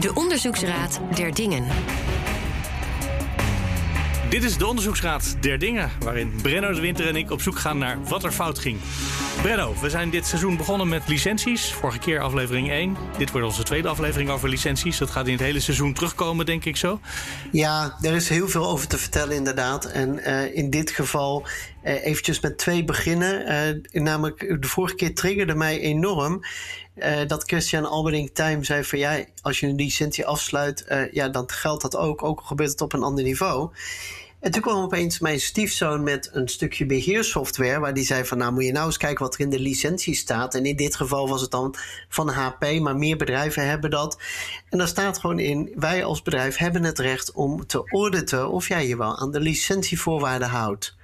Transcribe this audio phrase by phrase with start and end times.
[0.00, 1.66] De Onderzoeksraad der Dingen.
[4.28, 7.78] Dit is de Onderzoeksraad der Dingen, waarin Brenno de Winter en ik op zoek gaan
[7.78, 8.78] naar wat er fout ging.
[9.42, 11.72] Brenno, we zijn dit seizoen begonnen met licenties.
[11.72, 12.96] Vorige keer aflevering 1.
[13.16, 14.98] Dit wordt onze tweede aflevering over licenties.
[14.98, 17.00] Dat gaat in het hele seizoen terugkomen, denk ik zo.
[17.52, 19.84] Ja, er is heel veel over te vertellen inderdaad.
[19.84, 21.46] En uh, in dit geval
[21.84, 23.52] uh, eventjes met twee beginnen.
[23.92, 26.44] Uh, namelijk, de vorige keer triggerde mij enorm...
[27.26, 28.98] dat Christian Alberding Time zei van...
[28.98, 32.22] ja, als je een licentie afsluit, ja, dan geldt dat ook.
[32.22, 33.70] Ook al gebeurt het op een ander niveau.
[34.40, 37.78] En toen kwam opeens mijn stiefzoon met een stukje beheersoftware.
[37.78, 40.14] Waar die zei van nou moet je nou eens kijken wat er in de licentie
[40.14, 40.54] staat.
[40.54, 41.74] En in dit geval was het dan
[42.08, 44.18] van HP, maar meer bedrijven hebben dat.
[44.68, 48.68] En daar staat gewoon in, wij als bedrijf hebben het recht om te auditen of
[48.68, 50.96] jij je wel aan de licentievoorwaarden houdt.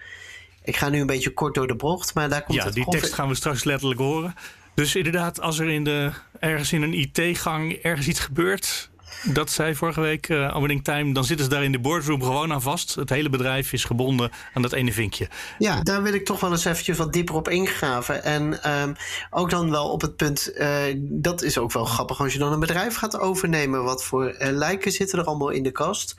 [0.64, 2.88] Ik ga nu een beetje kort door de bocht, maar daar komt ja, het die
[2.88, 4.34] tekst gaan we straks letterlijk horen.
[4.74, 8.90] Dus inderdaad, als er in de, ergens in een IT-gang ergens iets gebeurt,
[9.23, 11.12] dat zei vorige week uh, Time.
[11.12, 12.95] Dan zitten ze daar in de boardroom gewoon aan vast.
[12.95, 15.29] Het hele bedrijf is gebonden aan dat ene vinkje.
[15.59, 18.23] Ja, daar wil ik toch wel eens eventjes wat dieper op ingraven.
[18.24, 18.96] En um,
[19.30, 22.52] ook dan wel op het punt, uh, dat is ook wel grappig als je dan
[22.52, 23.84] een bedrijf gaat overnemen.
[23.84, 26.16] Wat voor uh, lijken zitten er allemaal in de kast.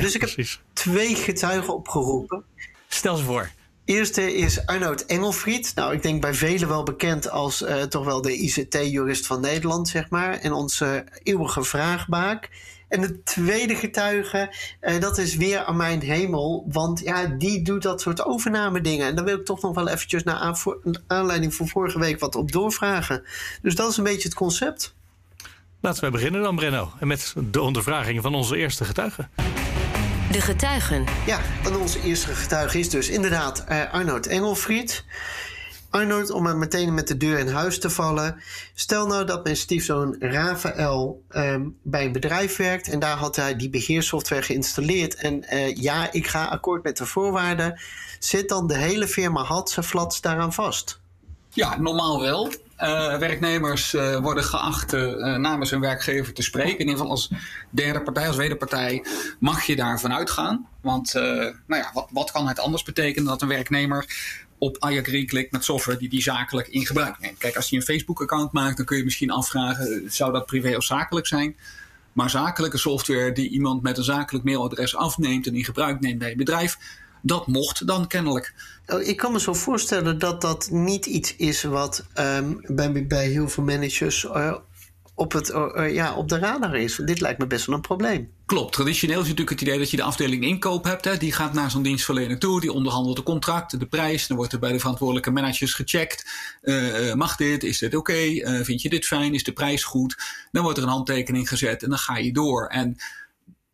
[0.00, 2.44] dus ik heb twee getuigen opgeroepen.
[2.88, 3.50] Stel ze voor.
[3.84, 5.72] Eerste is Arnoud Engelfried.
[5.74, 9.88] Nou, ik denk bij velen wel bekend als uh, toch wel de ICT-jurist van Nederland,
[9.88, 10.38] zeg maar.
[10.38, 12.50] En onze eeuwige vraagbaak.
[12.88, 16.66] En de tweede getuige, uh, dat is weer Armijn Hemel.
[16.68, 19.06] Want ja, die doet dat soort overname dingen.
[19.06, 20.56] En daar wil ik toch nog wel eventjes naar
[21.06, 23.22] aanleiding van vorige week wat op doorvragen.
[23.62, 24.94] Dus dat is een beetje het concept.
[25.80, 26.92] Laten we beginnen dan, Brenno.
[27.00, 29.28] En met de ondervraging van onze eerste getuige.
[30.34, 31.04] De getuigen.
[31.26, 35.04] Ja, en onze eerste getuige is dus inderdaad uh, Arnoud Engelfried.
[35.90, 38.42] Arnoud, om meteen met de deur in huis te vallen.
[38.74, 43.56] Stel nou dat mijn stiefzoon Rafael um, bij een bedrijf werkt en daar had hij
[43.56, 45.14] die beheersoftware geïnstalleerd.
[45.14, 47.80] En uh, ja, ik ga akkoord met de voorwaarden.
[48.18, 51.00] Zit dan de hele firma Hadse Flats daaraan vast?
[51.48, 52.52] Ja, normaal wel.
[52.82, 56.78] Uh, werknemers uh, worden geacht uh, namens hun werkgever te spreken.
[56.78, 57.30] In ieder geval als
[57.70, 59.04] derde partij, als wederpartij,
[59.38, 60.66] mag je daarvan uitgaan.
[60.80, 64.06] Want nou ja, wat, wat, kan het anders betekenen dat een werknemer
[64.58, 67.38] op Ayagri klikt met software die die zakelijk in gebruik neemt?
[67.38, 70.84] Kijk, als hij een Facebook-account maakt, dan kun je misschien afvragen: zou dat privé of
[70.84, 71.56] zakelijk zijn?
[72.12, 76.30] Maar zakelijke software die iemand met een zakelijk mailadres afneemt en in gebruik neemt bij
[76.30, 76.78] een bedrijf,
[77.24, 78.54] dat mocht dan kennelijk.
[78.86, 83.28] Oh, ik kan me zo voorstellen dat dat niet iets is wat um, bij, bij
[83.28, 84.54] heel veel managers uh,
[85.14, 87.00] op, het, uh, ja, op de radar is.
[87.04, 88.32] Dit lijkt me best wel een probleem.
[88.46, 88.72] Klopt.
[88.72, 91.04] Traditioneel is natuurlijk het idee dat je de afdeling inkoop hebt.
[91.04, 91.16] Hè.
[91.16, 94.26] Die gaat naar zo'n dienstverlener toe, die onderhandelt de contract, de prijs.
[94.26, 96.30] Dan wordt er bij de verantwoordelijke managers gecheckt.
[96.62, 97.64] Uh, mag dit?
[97.64, 98.12] Is dit oké?
[98.12, 98.64] Okay?
[98.64, 99.34] vind je dit fijn?
[99.34, 100.16] Is de prijs goed?
[100.52, 102.66] Dan wordt er een handtekening gezet en dan ga je door.
[102.66, 102.96] En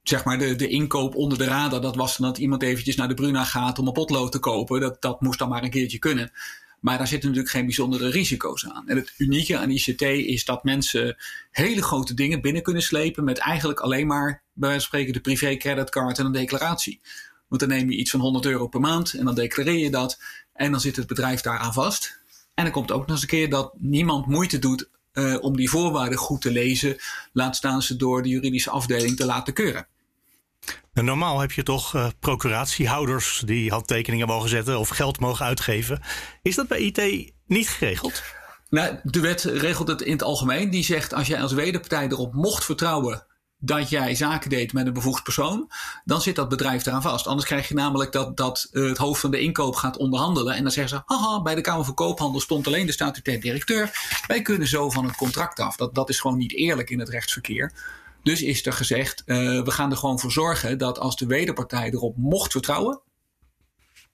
[0.03, 3.15] zeg maar de, de inkoop onder de radar, dat was dat iemand eventjes naar de
[3.15, 4.81] Bruna gaat om een potlood te kopen.
[4.81, 6.33] Dat, dat moest dan maar een keertje kunnen.
[6.81, 8.89] Maar daar zitten natuurlijk geen bijzondere risico's aan.
[8.89, 11.17] En het unieke aan ICT is dat mensen
[11.51, 15.21] hele grote dingen binnen kunnen slepen met eigenlijk alleen maar, bij wijze van spreken, de
[15.21, 17.01] privé creditcard en een declaratie.
[17.49, 20.21] Want dan neem je iets van 100 euro per maand en dan declareer je dat.
[20.53, 22.21] En dan zit het bedrijf daaraan vast.
[22.55, 25.71] En dan komt ook nog eens een keer dat niemand moeite doet uh, om die
[25.71, 26.97] voorwaarden goed te lezen.
[27.33, 29.87] Laat staan ze door de juridische afdeling te laten keuren.
[30.93, 36.01] En normaal heb je toch uh, procuratiehouders die handtekeningen mogen zetten of geld mogen uitgeven.
[36.43, 38.23] Is dat bij IT niet geregeld?
[38.71, 40.71] Nou, de wet regelt het in het algemeen.
[40.71, 43.27] Die zegt als jij als wederpartij erop mocht vertrouwen
[43.61, 45.71] dat jij zaken deed met een bevoegd persoon,
[46.05, 47.27] dan zit dat bedrijf eraan vast.
[47.27, 50.55] Anders krijg je namelijk dat, dat uh, het hoofd van de inkoop gaat onderhandelen.
[50.55, 53.91] En dan zeggen ze: haha, bij de Kamer van Koophandel stond alleen de statutair directeur.
[54.27, 55.77] Wij kunnen zo van het contract af.
[55.77, 57.73] Dat, dat is gewoon niet eerlijk in het rechtsverkeer.
[58.23, 61.91] Dus is er gezegd, uh, we gaan er gewoon voor zorgen dat als de wederpartij
[61.91, 63.01] erop mocht vertrouwen,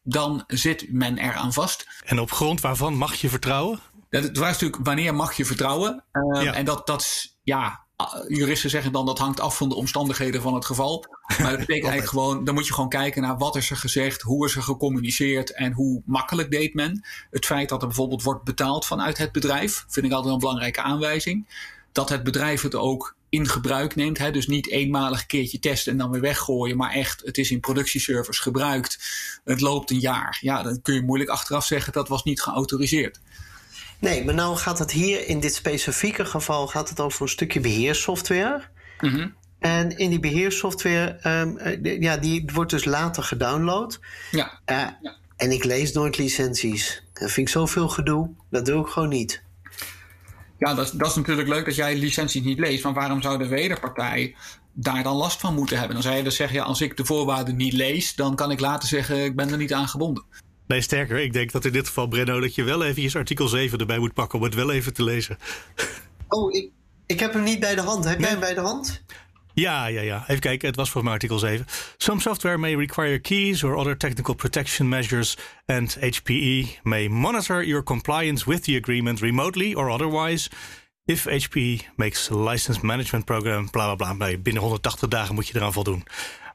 [0.03, 1.87] dan zit men eraan vast.
[2.05, 3.81] En op grond waarvan mag je vertrouwen?
[4.11, 6.05] Dat, het was natuurlijk wanneer mag je vertrouwen.
[6.13, 6.53] Uh, ja.
[6.53, 7.86] En dat, dat ja,
[8.29, 11.05] juristen zeggen dan dat hangt af van de omstandigheden van het geval.
[11.27, 14.23] Maar dat betekent eigenlijk gewoon, dan moet je gewoon kijken naar wat is er gezegd,
[14.23, 17.05] hoe is er gecommuniceerd en hoe makkelijk deed men.
[17.31, 20.83] Het feit dat er bijvoorbeeld wordt betaald vanuit het bedrijf, vind ik altijd een belangrijke
[20.83, 21.47] aanwijzing.
[21.93, 24.19] Dat het bedrijf het ook in gebruik neemt.
[24.19, 24.31] Hè?
[24.31, 26.77] Dus niet eenmalig een keertje testen en dan weer weggooien.
[26.77, 28.99] Maar echt, het is in productieservers gebruikt.
[29.45, 30.39] Het loopt een jaar.
[30.41, 33.21] Ja, dan kun je moeilijk achteraf zeggen dat was niet geautoriseerd.
[33.99, 37.61] Nee, maar nou gaat het hier in dit specifieke geval gaat het over een stukje
[37.61, 38.63] beheersoftware.
[39.01, 39.35] Mm -hmm.
[39.59, 44.01] En in die beheersoftware, um, ja, die wordt dus later gedownload.
[44.31, 44.61] Ja.
[44.67, 45.17] Uh, ja.
[45.37, 47.03] En ik lees nooit licenties.
[47.13, 48.31] Dat vind ik zoveel gedoe.
[48.51, 49.43] Dat doe ik gewoon niet.
[50.59, 52.85] Ja, dat, dat is natuurlijk leuk dat jij licenties niet leest.
[52.85, 54.35] Maar waarom zou de wederpartij
[54.73, 55.95] daar dan last van moeten hebben?
[55.95, 58.61] Dan zou je dus zeggen, ja, als ik de voorwaarden niet lees, dan kan ik
[58.61, 60.25] later zeggen, ik ben er niet aan gebonden.
[60.67, 63.79] Nee, sterker, ik denk dat in dit geval, Brenno, dat je wel eventjes artikel 7
[63.79, 65.39] erbij moet pakken om het wel even te lezen.
[66.29, 66.71] Oh, ik,
[67.07, 68.05] ik heb hem niet bij de hand.
[68.05, 69.03] Heb jij hem bij de hand?
[69.55, 70.25] Ja, ja, ja.
[70.27, 71.67] Even kijken, het was voor mij artikel 7.
[71.97, 75.37] Some software may require keys or other technical protection measures,
[75.67, 80.51] and HPE may monitor your compliance with the agreement remotely or otherwise.
[81.05, 84.37] If HPE makes a license management program, bla bla bla.
[84.37, 86.05] Binnen 180 dagen moet je eraan voldoen.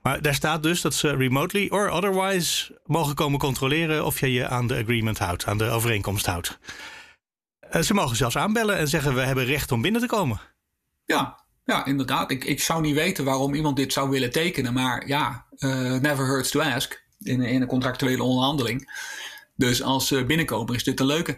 [0.02, 4.48] Maar daar staat dus dat ze remotely or otherwise mogen komen controleren of je je
[4.48, 6.60] aan de agreement houdt, aan de overeenkomst houdt.
[7.60, 10.42] Eh, ze mogen zelfs aanbellen en zeggen: We hebben recht om binnen te komen.
[11.06, 12.32] Ja, ja, inderdaad.
[12.32, 14.74] Ik, ik zou niet weten waarom iemand dit zou willen tekenen.
[14.74, 18.92] Maar ja, uh, never hurts to ask in, een contractuele onderhandeling.
[19.56, 21.38] Dus als binnenkomer is dit een leuke.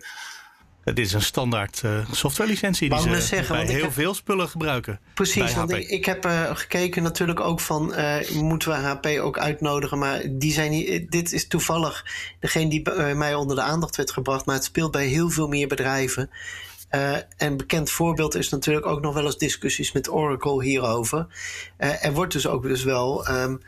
[0.83, 4.99] Het is een standaard uh, softwarelicentie die ze zeggen, bij heel heb, veel spullen gebruiken.
[5.13, 7.93] Precies, want ik, ik, heb uh, gekeken natuurlijk ook van...
[7.93, 9.97] Uh, moeten we HP ook uitnodigen?
[9.97, 12.05] Maar die zijn niet, dit is toevallig
[12.39, 14.45] degene die mij onder de aandacht werd gebracht...
[14.45, 16.29] maar het speelt bij heel veel meer bedrijven.
[17.37, 21.27] een bekend voorbeeld is natuurlijk ook nog wel eens discussies met Oracle hierover.
[21.77, 23.29] er wordt dus ook dus wel...
[23.29, 23.61] Um,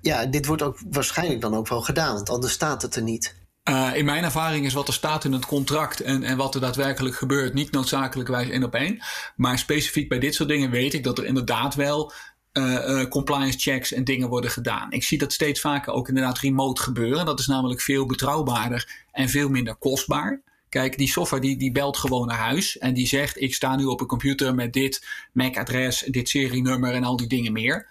[0.00, 3.34] ja, dit wordt ook waarschijnlijk dan ook wel gedaan, want anders staat het er niet.
[3.68, 6.60] Uh, in mijn ervaring is wat er staat in het contract en, en wat er
[6.60, 9.02] daadwerkelijk gebeurt niet noodzakelijkwijs één op één.
[9.36, 12.12] Maar specifiek bij dit soort dingen weet ik dat er inderdaad wel
[12.52, 14.92] uh, uh, compliance checks en dingen worden gedaan.
[14.92, 17.26] Ik zie dat steeds vaker ook inderdaad remote gebeuren.
[17.26, 20.40] Dat is namelijk veel betrouwbaarder en veel minder kostbaar.
[20.68, 23.84] Kijk, die software die, die belt gewoon naar huis en die zegt: Ik sta nu
[23.84, 27.88] op een computer met dit MAC-adres, dit serienummer en al die dingen meer.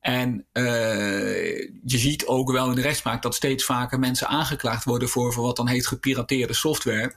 [0.00, 5.08] En uh, je ziet ook wel in de rechtspraak dat steeds vaker mensen aangeklaagd worden
[5.08, 7.14] voor, voor wat dan heet gepirateerde software.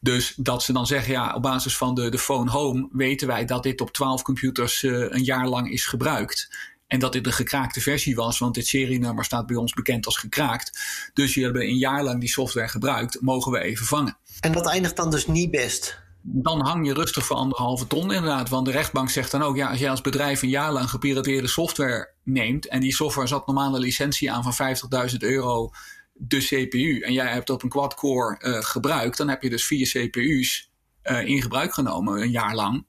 [0.00, 3.44] Dus dat ze dan zeggen, ja, op basis van de, de phone home weten wij
[3.44, 6.48] dat dit op 12 computers uh, een jaar lang is gebruikt.
[6.86, 10.16] En dat dit een gekraakte versie was, want dit serienummer staat bij ons bekend als
[10.16, 10.78] gekraakt.
[11.12, 14.16] Dus je hebben een jaar lang die software gebruikt, mogen we even vangen.
[14.40, 16.04] En dat eindigt dan dus niet best?
[16.28, 18.48] dan hang je rustig voor anderhalve ton inderdaad.
[18.48, 21.48] Want de rechtbank zegt dan ook, ja, als jij als bedrijf een jaar lang gepirateerde
[21.48, 24.76] software neemt en die software zat normale licentie aan van
[25.10, 25.70] 50.000 euro
[26.12, 29.88] de CPU en jij hebt op een quad-core uh, gebruikt, dan heb je dus vier
[29.88, 30.70] CPU's
[31.04, 32.86] uh, in gebruik genomen een jaar lang.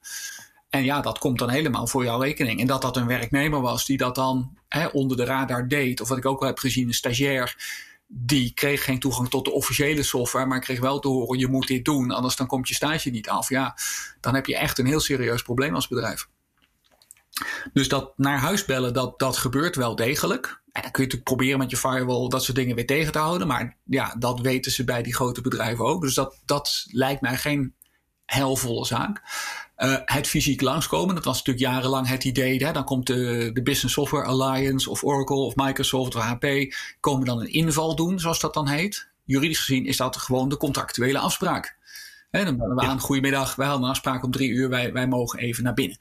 [0.70, 2.60] En ja, dat komt dan helemaal voor jouw rekening.
[2.60, 6.08] En dat dat een werknemer was die dat dan hè, onder de radar deed, of
[6.08, 7.56] wat ik ook wel heb gezien, een stagiair
[8.08, 11.68] die kreeg geen toegang tot de officiële software, maar kreeg wel te horen: je moet
[11.68, 13.50] dit doen, anders dan komt je stage niet af.
[13.50, 13.78] Ja,
[14.20, 16.28] dan heb je echt een heel serieus probleem als bedrijf.
[17.74, 20.62] Dus dat naar huis bellen, dat, dat gebeurt wel degelijk.
[20.72, 23.20] En dan kun je natuurlijk proberen met je firewall dat soort dingen weer tegen te
[23.20, 23.48] houden.
[23.48, 26.02] Maar ja, dat weten ze bij die grote bedrijven ook.
[26.02, 27.74] Dus dat, dat lijkt mij geen
[28.26, 29.22] helvolle zaak.
[29.78, 32.66] Uh, het fysiek langskomen, dat was natuurlijk jarenlang het idee.
[32.66, 32.72] Hè?
[32.72, 36.46] Dan komt de, de Business Software Alliance of Oracle of Microsoft of HP,
[37.00, 39.10] komen dan een inval doen, zoals dat dan heet.
[39.24, 41.78] Juridisch gezien is dat gewoon de contractuele afspraak.
[42.32, 42.90] Hè, dan bellen we ja.
[42.90, 45.98] aan, goedemiddag, wij hadden een afspraak om drie uur, wij, wij mogen even naar binnen.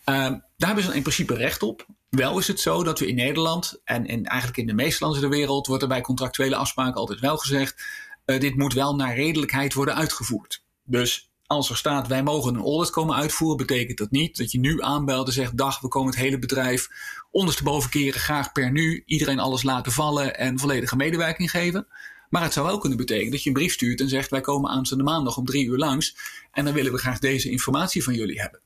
[0.00, 1.86] Uh, daar hebben ze in principe recht op.
[2.08, 5.20] Wel is het zo dat we in Nederland en, en eigenlijk in de meeste landen
[5.20, 7.82] ter wereld wordt er bij contractuele afspraken altijd wel gezegd:
[8.26, 10.62] uh, dit moet wel naar redelijkheid worden uitgevoerd.
[10.84, 14.58] Dus als er staat wij mogen een audit komen uitvoeren, betekent dat niet dat je
[14.58, 16.88] nu aanbelt en zegt dag, we komen het hele bedrijf
[17.30, 21.86] ondersteboven keren, graag per nu, iedereen alles laten vallen en volledige medewerking geven.
[22.28, 24.70] Maar het zou wel kunnen betekenen dat je een brief stuurt en zegt wij komen
[24.70, 26.16] aanstaande maandag om drie uur langs
[26.52, 28.60] en dan willen we graag deze informatie van jullie hebben.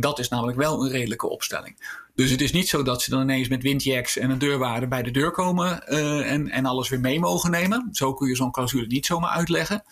[0.00, 1.76] Dat is namelijk wel een redelijke opstelling.
[2.14, 5.02] Dus het is niet zo dat ze dan ineens met windjacks en een deurwaarde bij
[5.02, 7.88] de deur komen uh, en, en alles weer mee mogen nemen.
[7.92, 9.82] Zo kun je zo'n clausule niet zomaar uitleggen.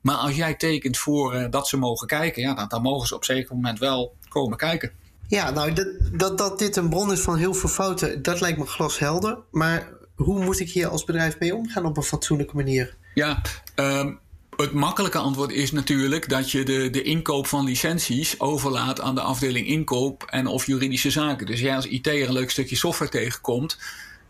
[0.00, 3.14] Maar als jij tekent voor uh, dat ze mogen kijken, ja, dan, dan, mogen ze
[3.14, 4.92] op een zeker moment wel komen kijken.
[5.28, 8.58] Ja, nou, dat, dat, dat dit een bron is van heel veel fouten, dat lijkt
[8.58, 9.38] me glashelder.
[9.50, 12.96] Maar hoe moet ik hier als bedrijf mee omgaan op een fatsoenlijke manier?
[13.14, 13.42] Ja,
[13.74, 14.20] um,
[14.56, 19.20] het makkelijke antwoord is natuurlijk dat je de, de inkoop van licenties overlaat aan de
[19.20, 21.46] afdeling inkoop en of juridische zaken.
[21.46, 23.78] Dus jij als IT'er een leuk stukje software tegenkomt,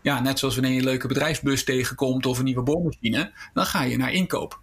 [0.01, 3.83] ja, net zoals wanneer je een leuke bedrijfsbus tegenkomt of een nieuwe boormachine, dan ga
[3.83, 4.59] je naar inkoop.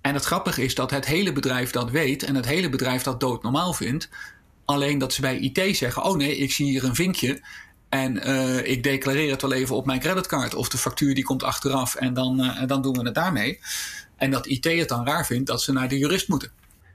[0.00, 3.20] En het grappige is dat het hele bedrijf dat weet en het hele bedrijf dat
[3.20, 4.08] doodnormaal vindt.
[4.64, 7.42] Alleen dat ze bij IT zeggen: Oh nee, ik zie hier een vinkje.
[7.88, 10.54] En uh, ik declareer het wel even op mijn creditcard.
[10.54, 13.60] Of de factuur die komt achteraf en dan, uh, dan doen we het daarmee.
[14.16, 16.52] En dat IT het dan raar vindt dat ze naar de jurist moeten.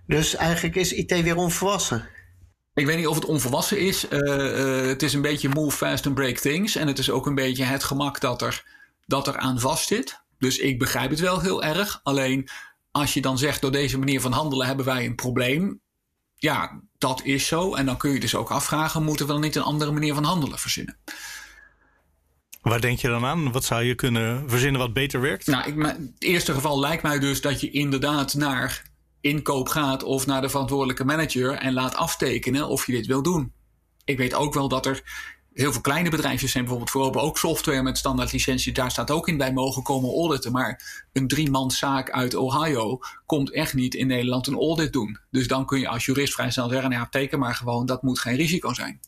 [0.07, 2.07] Dus eigenlijk is IT weer onvolwassen?
[2.73, 4.09] Ik weet niet of het onvolwassen is.
[4.09, 6.75] Uh, het is een beetje move fast and break things.
[6.75, 8.65] En het is ook een beetje het gemak dat er,
[9.05, 10.21] dat er aan vast zit.
[10.39, 11.99] Dus ik begrijp het wel heel erg.
[12.03, 12.49] Alleen
[12.91, 15.81] als je dan zegt door deze manier van handelen hebben wij een probleem.
[16.35, 17.75] Ja, dat is zo.
[17.75, 20.23] En dan kun je dus ook afvragen, moeten we dan niet een andere manier van
[20.23, 20.97] handelen verzinnen?
[22.61, 23.51] Waar denk je dan aan?
[23.51, 25.47] Wat zou je kunnen verzinnen wat beter werkt?
[25.47, 28.83] Nou, ik, het eerste geval lijkt mij dus dat je inderdaad naar
[29.21, 33.51] inkoop gaat of naar de verantwoordelijke manager en laat aftekenen of je dit wil doen.
[34.05, 35.01] Ik weet ook wel dat er
[35.53, 38.73] heel veel kleine bedrijfjes zijn bijvoorbeeld vooral ook software met standaard licentie.
[38.73, 40.51] Daar staat ook in bij mogen komen auditen.
[40.51, 45.19] Maar een driemanszaak uit Ohio komt echt niet in Nederland een audit doen.
[45.31, 48.03] Dus dan kun je als jurist vrij snel zeggen, nou ja, teken maar gewoon, dat
[48.03, 48.99] moet geen risico zijn.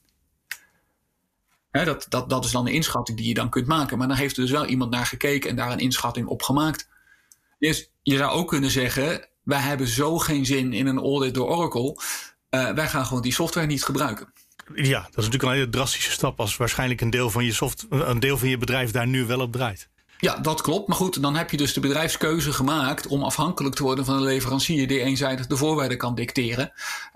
[1.82, 3.98] Dat, dat, dat is dan de inschatting die je dan kunt maken.
[3.98, 6.88] Maar dan heeft er dus wel iemand naar gekeken en daar een inschatting op gemaakt.
[7.60, 11.50] Dus je zou ook kunnen zeggen, wij hebben zo geen zin in een audit door
[11.50, 12.02] Oracle.
[12.50, 14.34] Uh, wij gaan gewoon die software niet gebruiken.
[14.76, 17.86] Ja, dat is natuurlijk een hele drastische stap als waarschijnlijk een deel van je, soft,
[17.90, 19.90] een deel van je bedrijf daar nu wel op draait.
[20.18, 20.88] Ja, dat klopt.
[20.88, 24.24] Maar goed, dan heb je dus de bedrijfskeuze gemaakt om afhankelijk te worden van een
[24.24, 26.72] leverancier die eenzijdig de voorwaarden kan dicteren.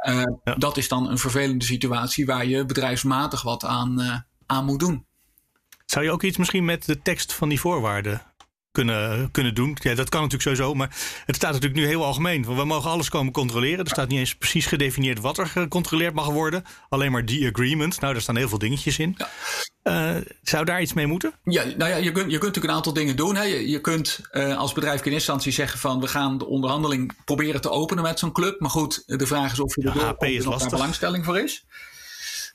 [0.07, 0.23] Uh,
[0.57, 5.05] Dat is dan een vervelende situatie waar je bedrijfsmatig wat aan, uh, aan moet doen.
[5.85, 8.21] Zou je ook iets misschien met de tekst van die voorwaarden
[8.71, 9.77] kunnen, kunnen doen.
[9.81, 12.55] Ja, dat kan natuurlijk sowieso, maar het staat natuurlijk nu heel algemeen.
[12.55, 13.79] We mogen alles komen controleren.
[13.79, 16.63] Er staat niet eens precies gedefinieerd wat er gecontroleerd mag worden.
[16.89, 17.99] Alleen maar die agreement.
[17.99, 19.15] Nou, daar staan heel veel dingetjes in.
[19.17, 19.29] Ja.
[19.83, 21.33] Uh, zou daar iets mee moeten?
[21.43, 23.35] Ja, nou ja, je kunt, je kunt natuurlijk een aantal dingen doen.
[23.35, 23.43] Hè.
[23.43, 27.61] Je, je kunt uh, als bedrijf in instantie zeggen van we gaan de onderhandeling proberen
[27.61, 28.59] te openen met zo'n club.
[28.59, 31.65] Maar goed, de vraag is of je er ja, daar belangstelling voor is.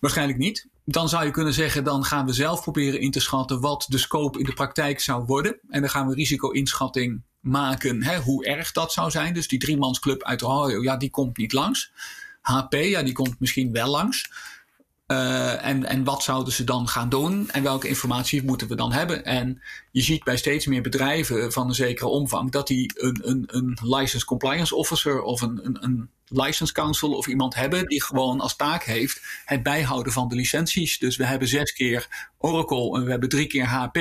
[0.00, 0.68] Waarschijnlijk niet.
[0.84, 3.98] Dan zou je kunnen zeggen, dan gaan we zelf proberen in te schatten wat de
[3.98, 5.58] scope in de praktijk zou worden.
[5.68, 9.34] En dan gaan we risico-inschatting maken, hè, hoe erg dat zou zijn.
[9.34, 11.92] Dus die driemansclub uit Ohio, ja, die komt niet langs.
[12.40, 14.30] HP, ja, die komt misschien wel langs.
[15.06, 18.92] Uh, en, en wat zouden ze dan gaan doen en welke informatie moeten we dan
[18.92, 19.24] hebben?
[19.24, 23.44] En je ziet bij steeds meer bedrijven van een zekere omvang dat die een, een,
[23.46, 28.40] een license compliance officer of een, een, een license council of iemand hebben die gewoon
[28.40, 30.98] als taak heeft het bijhouden van de licenties.
[30.98, 33.98] Dus we hebben zes keer Oracle en we hebben drie keer HP.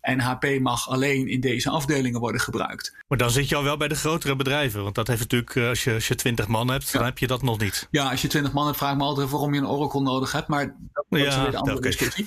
[0.00, 2.94] En HP mag alleen in deze afdelingen worden gebruikt.
[3.08, 4.82] Maar dan zit je al wel bij de grotere bedrijven.
[4.82, 7.26] Want dat heeft natuurlijk, eh, als je, als je 20 man hebt, dan heb je
[7.26, 7.88] dat nog niet.
[7.90, 10.48] Ja, als je 20 man hebt, vraag me altijd waarom je een Oracle nodig hebt.
[10.48, 11.90] Maar dat, dat ja, is weer een andere okay.
[11.90, 12.26] discussie.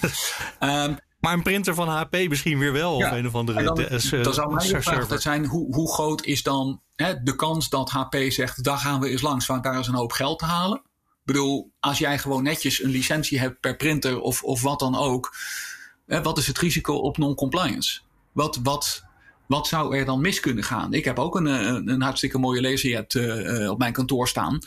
[0.60, 2.96] um, Maar een printer van HP misschien weer wel.
[2.96, 3.64] of een of andere.
[3.64, 7.70] Dan, DS, dan zou mijn vraag zijn: hoe, hoe groot is dan hè, de kans
[7.70, 10.46] dat HP zegt: daar gaan we eens langs, want daar is een hoop geld te
[10.46, 10.78] halen?
[10.78, 14.96] Ik bedoel, als jij gewoon netjes een licentie hebt per printer of, of wat dan
[14.96, 15.36] ook,
[16.06, 18.02] hè, wat is het risico op non-compliance?
[18.32, 19.04] Wat, wat,
[19.48, 20.94] wat zou er dan mis kunnen gaan?
[20.94, 24.60] Ik heb ook een, een, een hartstikke mooie laserjet uh, op mijn kantoor staan.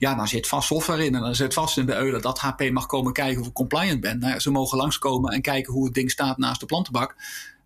[0.00, 2.70] Ja, dan zit vast software in en dan zit vast in de eulen dat HP
[2.70, 4.18] mag komen kijken of ik compliant ben.
[4.18, 7.16] Nou ze mogen langskomen en kijken hoe het ding staat naast de plantenbak.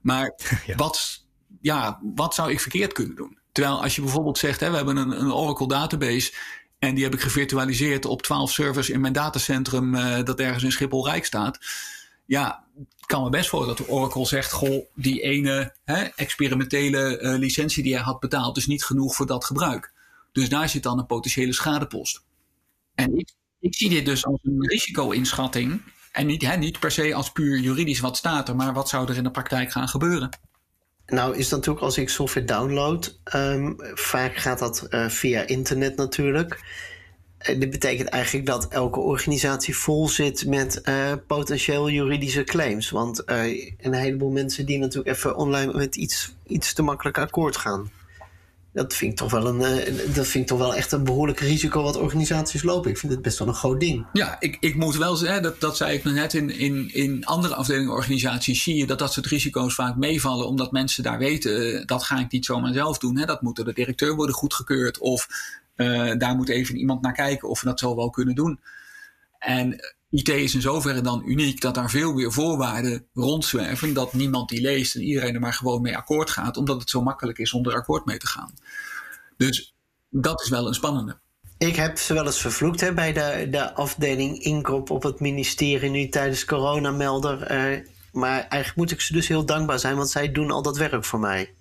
[0.00, 0.34] Maar
[0.76, 1.24] Wat,
[1.60, 3.38] ja, wat zou ik verkeerd kunnen doen?
[3.52, 6.32] Terwijl als je bijvoorbeeld zegt, hè, we hebben een, een Oracle database
[6.78, 10.72] en die heb ik gevirtualiseerd op 12 servers in mijn datacentrum uh, dat ergens in
[10.72, 11.58] Schiphol Rijk staat.
[12.26, 12.64] Ja,
[13.06, 17.94] kan me best voor dat Oracle zegt: Goh, die ene hè, experimentele uh, licentie die
[17.94, 19.93] hij had betaald, is niet genoeg voor dat gebruik.
[20.34, 22.22] Dus daar zit dan een potentiële schadepost.
[22.94, 23.28] En ik,
[23.60, 25.82] ik zie dit dus als een risico-inschatting.
[26.12, 29.08] En niet, hè, niet per se als puur juridisch wat staat er, maar wat zou
[29.08, 30.38] er in de praktijk gaan gebeuren.
[31.06, 36.60] Nou is natuurlijk als ik software download, um, vaak gaat dat uh, via internet natuurlijk.
[37.38, 42.90] En dit betekent eigenlijk dat elke organisatie vol zit met uh, potentieel juridische claims.
[42.90, 47.90] Want een heleboel mensen die natuurlijk even online met iets, iets te makkelijk akkoord gaan.
[48.74, 51.82] Dat vind ik toch wel, een, uh, dat vind toch wel echt een behoorlijk risico
[51.82, 52.90] wat organisaties lopen.
[52.90, 54.06] Ik vind het best wel een groot ding.
[54.12, 57.54] Ja, ik, ik moet wel zeggen, dat, dat zei ik net, in, in, in andere
[57.54, 60.46] afdelingen organisaties zie je dat dat soort risico's vaak meevallen.
[60.46, 63.18] Omdat mensen daar weten, uh, dat ga ik niet zomaar zelf doen.
[63.18, 63.26] Hè.
[63.26, 64.98] Dat moet door de directeur worden goedgekeurd.
[64.98, 65.28] Of
[65.76, 68.60] uh, daar moet even iemand naar kijken of we dat zo wel kunnen doen.
[69.38, 73.94] En IT is in zoverre dan uniek dat daar veel meer voorwaarden rondzwerven.
[73.94, 76.56] Dat niemand die leest en iedereen er maar gewoon mee akkoord gaat.
[76.56, 78.54] Omdat het zo makkelijk is om er akkoord mee te gaan.
[79.36, 79.74] Dus
[80.10, 81.18] dat is wel een spannende.
[81.58, 85.90] Ik heb ze wel eens vervloekt hè, bij de, de afdeling inkoop op het ministerie
[85.90, 87.40] nu tijdens coronamelder.
[87.40, 90.76] Uh, maar eigenlijk moet ik ze dus heel dankbaar zijn, want zij doen al dat
[90.76, 91.54] werk voor mij.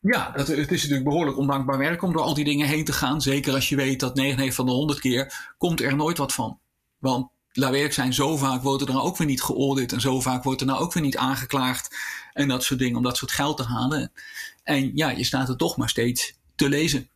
[0.00, 2.92] Ja, het, het is natuurlijk behoorlijk ondankbaar werk om door al die dingen heen te
[2.92, 3.20] gaan.
[3.20, 6.60] Zeker als je weet dat 9 van de 100 keer komt er nooit wat van.
[6.98, 9.92] Want laat eerlijk zijn, zo vaak wordt er dan ook weer niet geaudit.
[9.92, 11.96] En zo vaak wordt er nou ook weer niet aangeklaagd.
[12.32, 14.12] En dat soort dingen om dat soort geld te halen.
[14.62, 17.08] En ja, je staat er toch maar steeds te lezen.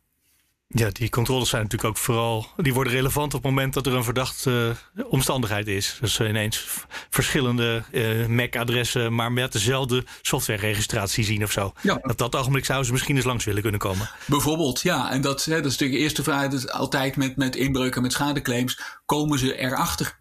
[0.67, 2.47] Ja, die controles zijn natuurlijk ook vooral.
[2.57, 5.97] Die worden relevant op het moment dat er een verdachte uh, omstandigheid is.
[6.01, 6.65] Dus ineens
[7.09, 11.73] verschillende uh, MAC-adressen, maar met dezelfde softwareregistratie zien of zo.
[11.81, 11.99] Ja.
[12.01, 14.09] Op dat ogenblik zouden ze misschien eens langs willen kunnen komen.
[14.25, 15.11] Bijvoorbeeld, ja.
[15.11, 16.47] En dat, hè, dat is natuurlijk de eerste vraag.
[16.47, 18.79] Dat altijd met, met inbreuken, met schadeclaims.
[19.05, 20.17] Komen ze erachter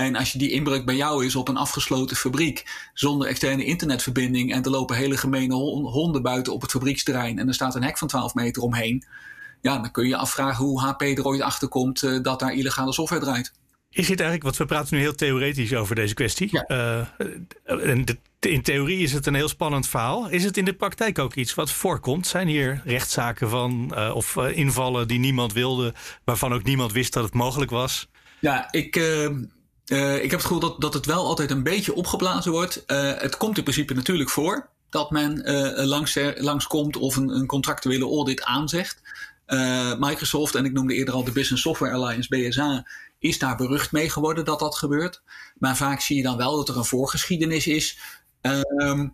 [0.00, 4.52] en als je die inbreuk bij jou is op een afgesloten fabriek, zonder externe internetverbinding,
[4.52, 7.98] en er lopen hele gemene honden buiten op het fabrieksterrein en er staat een hek
[7.98, 9.04] van 12 meter omheen,
[9.60, 12.52] ja, dan kun je je afvragen hoe HP er ooit achter komt uh, dat daar
[12.52, 13.52] illegale software draait.
[13.90, 16.48] Is dit eigenlijk, want we praten nu heel theoretisch over deze kwestie.
[16.50, 16.64] Ja.
[16.68, 20.28] Uh, de, in theorie is het een heel spannend verhaal.
[20.28, 22.26] Is het in de praktijk ook iets wat voorkomt?
[22.26, 27.24] Zijn hier rechtszaken van uh, of invallen die niemand wilde, waarvan ook niemand wist dat
[27.24, 28.08] het mogelijk was?
[28.40, 28.96] Ja, ik.
[29.90, 32.84] Uh, ik heb het gevoel dat, dat het wel altijd een beetje opgeblazen wordt.
[32.86, 37.46] Uh, het komt in principe natuurlijk voor dat men uh, langs, langskomt of een, een
[37.46, 39.02] contractuele audit aanzegt.
[39.98, 42.86] Microsoft, en ik noemde eerder al de Business Software Alliance, BSA,
[43.18, 45.22] is daar berucht mee geworden dat dat gebeurt.
[45.58, 47.98] Maar vaak zie je dan wel dat er een voorgeschiedenis is.
[48.40, 49.08] Ehm,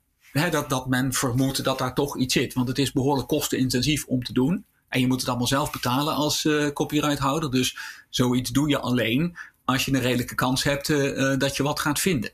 [0.51, 2.55] dat, dat men vermoedt dat daar toch iets zit.
[2.55, 4.65] Want het is behoorlijk kostenintensief om te doen.
[4.89, 7.51] En je moet het allemaal zelf betalen als copyrighthouder.
[7.51, 7.77] Dus
[8.11, 12.01] zoiets doe je alleen als je een redelijke kans hebt uh, dat je wat gaat
[12.01, 12.31] vinden.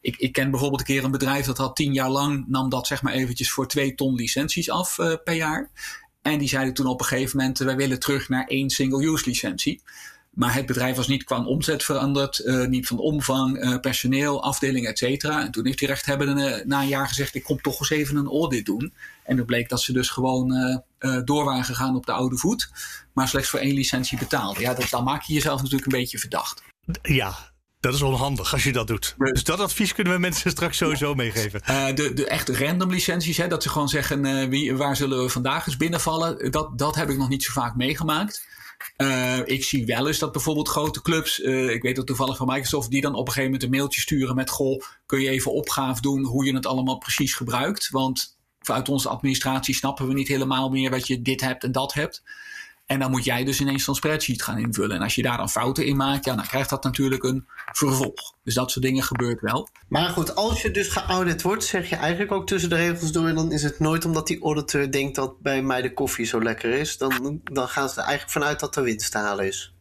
[0.00, 2.86] Ik, ik, ken bijvoorbeeld een keer een bedrijf dat had tien jaar lang, nam dat
[2.86, 5.70] zeg maar eventjes voor twee ton licenties af uh, per jaar.
[6.22, 9.82] En die zeiden toen op een gegeven moment, wij willen terug naar één single-use licentie.
[10.36, 14.86] Maar het bedrijf was niet qua omzet veranderd, uh, niet van omvang, uh, personeel, afdeling,
[14.86, 15.44] et cetera.
[15.44, 18.26] En toen heeft die rechthebbende na een jaar gezegd, ik kom toch eens even een
[18.26, 18.92] audit doen.
[19.24, 20.52] En dan bleek dat ze dus gewoon
[20.98, 22.70] uh, door waren gegaan op de oude voet,
[23.12, 24.62] maar slechts voor één licentie betaalden.
[24.62, 26.62] Ja, dat, dan maak je jezelf natuurlijk een beetje verdacht.
[27.02, 27.34] Ja,
[27.80, 29.14] dat is onhandig als je dat doet.
[29.18, 31.60] Dus dat advies kunnen we mensen straks sowieso meegeven.
[31.70, 35.22] Uh, de, de echte random licenties, hè, dat ze gewoon zeggen uh, wie, waar zullen
[35.22, 38.54] we vandaag eens binnenvallen, dat, dat heb ik nog niet zo vaak meegemaakt.
[38.96, 42.90] Uh, ik zie wel eens dat bijvoorbeeld grote clubs, ik weet dat toevallig van Microsoft,
[42.90, 46.00] die dan op een gegeven moment een mailtje sturen met: Goh, kun je even opgave
[46.00, 47.90] doen hoe je het allemaal precies gebruikt?
[47.90, 51.92] Want vanuit onze administratie snappen we niet helemaal meer wat je dit hebt en dat
[51.92, 52.22] hebt.
[52.86, 54.96] En dan moet jij dus ineens zo'n spreadsheet gaan invullen.
[54.96, 58.34] En als je daar dan fouten in maakt, ja, dan krijgt dat natuurlijk een vervolg.
[58.44, 59.68] Dus dat soort dingen gebeurt wel.
[59.88, 63.28] Maar goed, als je dus geaudit wordt, zeg je eigenlijk ook tussen de regels door.
[63.28, 66.42] En dan is het nooit omdat die auditor denkt dat bij mij de koffie zo
[66.42, 66.98] lekker is.
[66.98, 69.75] Dan, dan gaan ze er eigenlijk vanuit dat er winst te halen is.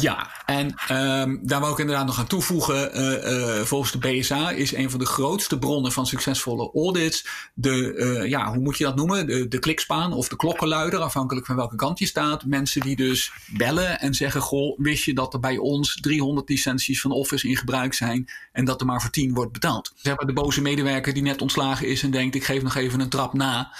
[0.00, 3.00] Ja, en um, daar wou ik inderdaad nog aan toevoegen.
[3.00, 7.94] Uh, uh, volgens de BSA is een van de grootste bronnen van succesvolle audits de,
[7.94, 9.26] uh, ja, hoe moet je dat noemen?
[9.26, 12.44] De, de klikspaan of de klokkenluider, afhankelijk van welke kant je staat.
[12.44, 17.00] Mensen die dus bellen en zeggen: Goh, wist je dat er bij ons 300 licenties
[17.00, 19.92] van Office in gebruik zijn en dat er maar voor 10 wordt betaald?
[19.96, 23.00] Ze hebben de boze medewerker die net ontslagen is en denkt: Ik geef nog even
[23.00, 23.72] een trap na.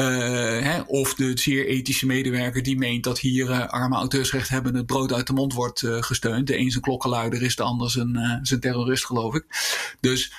[0.00, 0.06] Uh,
[0.62, 4.86] hè, of de zeer ethische medewerker die meent dat hier uh, arme auteursrecht hebben het
[4.86, 6.46] brood uit de mond wordt uh, gesteund.
[6.46, 9.44] De een zijn klokkenluider is de ander zijn, zijn terrorist, geloof ik.
[10.00, 10.32] Dus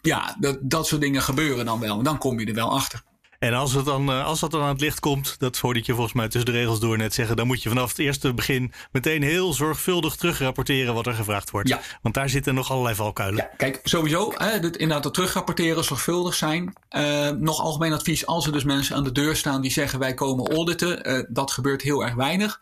[0.00, 1.98] ja, dat, dat soort dingen gebeuren dan wel.
[1.98, 3.02] En dan kom je er wel achter.
[3.40, 5.86] En als, het dan, eh, als dat dan aan het licht komt, dat hoorde ik
[5.86, 8.34] je volgens mij tussen de regels door net zeggen, dan moet je vanaf het eerste
[8.34, 11.68] begin meteen heel zorgvuldig terugrapporteren wat er gevraagd wordt.
[11.68, 11.80] Ja.
[12.02, 13.36] Want daar zitten nog allerlei valkuilen.
[13.36, 16.74] Ja, kijk, sowieso, hè, het, inderdaad, dat terugrapporteren, zorgvuldig zijn.
[16.90, 20.14] Uh, nog algemeen advies, als er dus mensen aan de deur staan die zeggen wij
[20.14, 22.58] komen auditen, uh, dat gebeurt heel erg weinig.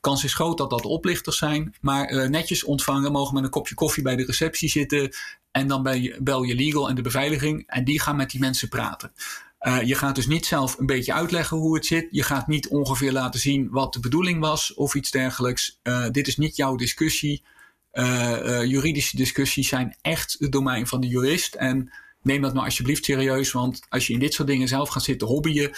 [0.00, 4.02] Kans is groot dat dat oplichters zijn, maar netjes ontvangen, mogen met een kopje koffie
[4.02, 5.14] bij de receptie zitten
[5.50, 5.82] en dan
[6.18, 9.12] bel je legal en de beveiliging en die gaan met die mensen praten.
[9.60, 12.06] Uh, je gaat dus niet zelf een beetje uitleggen hoe het zit.
[12.10, 15.80] Je gaat niet ongeveer laten zien wat de bedoeling was of iets dergelijks.
[15.82, 17.44] Uh, dit is niet jouw discussie.
[17.92, 21.54] Uh, juridische discussies zijn echt het domein van de jurist.
[21.54, 21.92] En
[22.22, 25.28] neem dat nou alsjeblieft serieus, want als je in dit soort dingen zelf gaat zitten
[25.28, 25.70] hobbyen,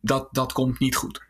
[0.00, 1.20] dat, dat komt niet goed.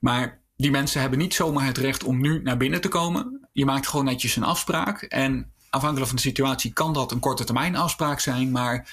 [0.00, 3.48] Maar die mensen hebben niet zomaar het recht om nu naar binnen te komen.
[3.52, 5.02] Je maakt gewoon netjes een afspraak.
[5.02, 8.88] En afhankelijk van de situatie kan dat een korte termijn afspraak zijn, maar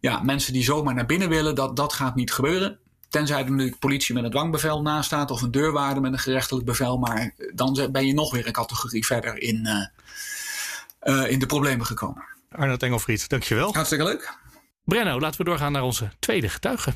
[0.00, 2.78] ja, mensen die zomaar naar binnen willen, dat, dat gaat niet gebeuren.
[3.08, 6.66] Tenzij er natuurlijk politie met een dwangbevel naast staat of een deurwaarde met een gerechtelijk
[6.66, 6.98] bevel.
[6.98, 11.86] Maar dan ben je nog weer een categorie verder in, uh, uh, in de problemen
[11.86, 12.24] gekomen.
[12.50, 13.72] Arnold Engelfried, dankjewel.
[13.74, 14.38] Hartstikke leuk.
[14.84, 16.92] Brenno, laten we doorgaan naar onze tweede getuige.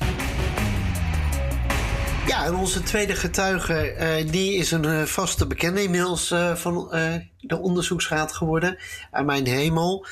[2.27, 6.87] Ja, en onze tweede getuige, uh, die is een vaste bekende inmiddels van
[7.37, 8.77] de onderzoeksraad geworden.
[9.11, 10.05] Aan mijn hemel.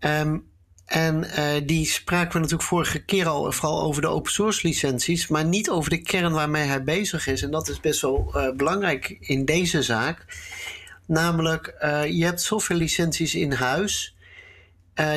[0.00, 0.46] Um,
[0.88, 5.26] en uh, die spraken we natuurlijk vorige keer al vooral over de open source licenties,
[5.26, 7.42] maar niet over de kern waarmee hij bezig is.
[7.42, 10.24] En dat is best wel uh, belangrijk in deze zaak.
[11.06, 14.16] Namelijk, uh, je hebt software licenties in huis.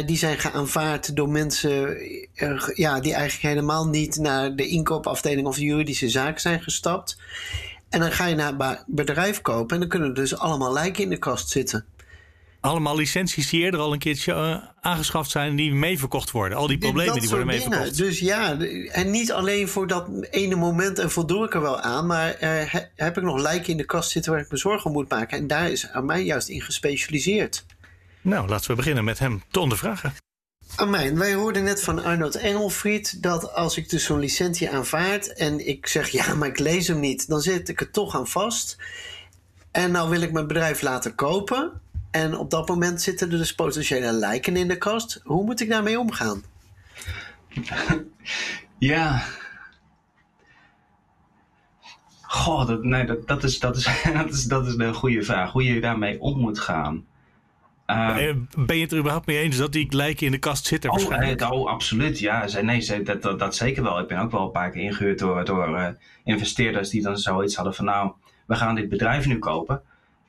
[0.06, 1.98] die zijn geaanvaard door mensen
[2.76, 7.18] ja, die eigenlijk helemaal niet naar de inkoopafdeling of de juridische zaak zijn gestapt.
[7.90, 11.04] En dan ga je naar een bedrijf kopen en dan kunnen er dus allemaal lijken
[11.04, 11.86] in de kast zitten
[12.62, 16.58] allemaal licenties die eerder al een keertje uh, aangeschaft zijn, die mee verkocht worden.
[16.58, 17.97] Al die problemen die worden mee verkocht.
[17.97, 18.58] Dus ja,
[18.91, 22.74] en niet alleen voor dat ene moment en voldoe ik er wel aan, maar uh,
[22.95, 25.38] heb ik nog lijken in de kast zitten waar ik me zorgen om moet maken.
[25.38, 27.65] En daar is aan mij juist in gespecialiseerd.
[28.21, 30.13] Nou, laten we beginnen met hem te ondervragen.
[30.76, 35.67] Amijn, wij hoorden net van Arnold Engelfried dat als ik dus zo'n licentie aanvaard en
[35.67, 38.78] ik zeg ja, maar ik lees hem niet, dan zit ik er toch aan vast.
[39.71, 41.82] En nou wil ik mijn bedrijf laten kopen.
[42.12, 45.21] En op dat moment zitten er dus potentiële lijken in de kast.
[45.24, 46.43] Hoe moet ik daarmee omgaan?
[48.80, 49.24] ja.
[52.21, 55.52] Goh, dat, nee, dat, dat, is, dat, is, dat, is, dat is een goede vraag.
[55.52, 57.06] Hoe je daarmee om moet gaan.
[57.88, 58.15] Uh,
[58.56, 60.89] ben je het er überhaupt mee eens dat die lijken in de kast zitten?
[60.89, 61.52] Oh, waarschijnlijk?
[61.52, 62.19] oh absoluut.
[62.19, 64.00] Ja, nee, dat, dat, dat, zeker wel.
[64.00, 65.88] Ik ben ook wel een paar keer ingehuurd door, door uh,
[66.24, 68.12] investeerders die dan zoiets hadden van nou,
[68.47, 69.82] we gaan dit bedrijf nu kopen.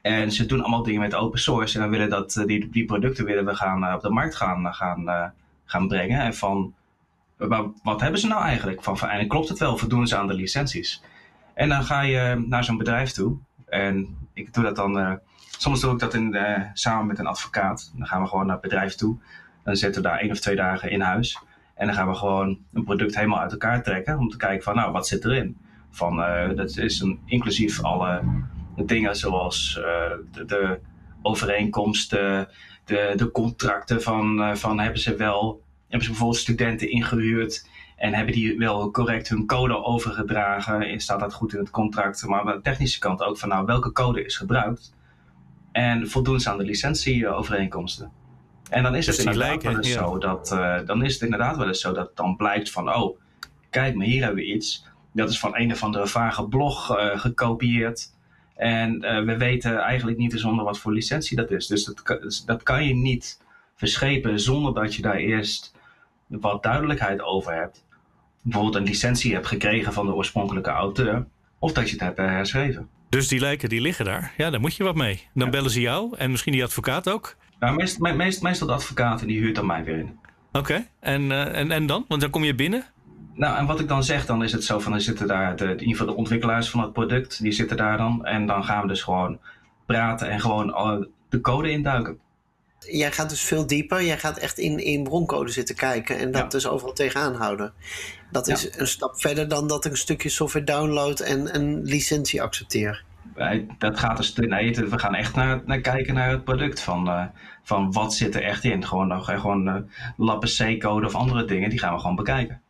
[0.02, 1.74] En ze doen allemaal dingen met open source.
[1.74, 4.36] En dan willen dat, eh, die, die producten willen we gaan, uh, op de markt
[4.36, 5.32] gaan, eh, gaan,
[5.64, 6.20] gaan brengen.
[6.20, 6.74] En van,
[7.82, 8.82] wat hebben ze nou eigenlijk?
[8.82, 9.76] Van, en klopt het wel?
[9.76, 11.02] Voldoen ze aan de licenties?
[11.54, 13.36] En dan ga je naar zo'n bedrijf toe.
[13.68, 15.20] En ik doe dat dan,
[15.58, 16.36] soms doe ik dat in,
[16.72, 17.92] samen met een advocaat.
[17.96, 19.16] Dan gaan we gewoon naar het bedrijf toe.
[19.64, 21.38] Dan zitten we daar één of twee dagen in huis.
[21.74, 24.18] En dan gaan we gewoon een product helemaal uit elkaar trekken.
[24.18, 25.56] Om te kijken van, nou, wat zit erin?
[25.90, 26.16] Van,
[26.56, 28.22] dat is een, inclusief alle
[28.86, 29.84] dingen zoals uh,
[30.32, 30.78] de, de,
[31.22, 32.48] overeenkomsten,
[32.84, 38.14] de, de contracten van, uh, van hebben ze wel, hebben ze bijvoorbeeld studenten ingehuurd en
[38.14, 41.00] hebben die wel correct hun code overgedragen?
[41.00, 42.26] Staat dat goed in het contract?
[42.26, 44.94] Maar aan de technische kant ook van nou, welke code is gebruikt?
[45.72, 48.12] En voldoen ze aan de licentieovereenkomsten?
[48.72, 51.56] En dan is het dus inderdaad wel eens zo dat uh, dan is het inderdaad
[51.56, 53.18] wel eens zo dat dan blijkt van oh,
[53.70, 54.86] kijk maar hier hebben we iets.
[55.12, 58.14] Dat is van een of andere vage blog uh, gekopieerd.
[58.56, 61.66] En uh, we weten eigenlijk niet zonder wat voor licentie dat is.
[61.66, 63.40] Dus dat, dus dat kan je niet
[63.74, 65.74] verschepen zonder dat je daar eerst
[66.26, 67.84] wat duidelijkheid over hebt.
[68.42, 71.26] Bijvoorbeeld een licentie hebt gekregen van de oorspronkelijke auteur.
[71.58, 72.88] Of dat je het hebt herschreven.
[73.08, 74.32] Dus die lijken die liggen daar.
[74.36, 75.26] Ja, daar moet je wat mee.
[75.34, 77.36] Dan bellen ze jou en misschien die advocaat ook.
[77.58, 80.18] Nou, meest, meest, meestal de advocaat en die huurt dan mij weer in.
[80.52, 82.04] Oké, en, uh, en, en dan?
[82.08, 82.84] Want dan kom je binnen
[83.34, 85.64] nou, en wat ik dan zeg, dan is het zo van, er zitten daar de,
[85.64, 88.24] in ieder geval de ontwikkelaars van het product, die zitten daar dan.
[88.24, 89.38] En dan gaan we dus gewoon
[89.86, 92.18] praten en gewoon de code induiken.
[92.78, 94.04] Jij gaat dus veel dieper.
[94.04, 97.72] Jij gaat echt in, in broncode zitten kijken en dat dus overal tegenaan houden.
[98.30, 102.42] Dat is een stap verder dan dat ik een stukje software download en een licentie
[102.42, 103.04] accepteer.
[103.78, 104.48] Dat gaat stuk.
[104.48, 106.80] Nee, we gaan echt naar, naar kijken naar het product.
[106.80, 107.24] Van, uh,
[107.62, 108.86] van wat zit er echt in.
[108.86, 109.76] Gewoon, gewoon uh,
[110.16, 111.70] lappen C-code of andere dingen.
[111.70, 112.60] Die gaan we gewoon bekijken.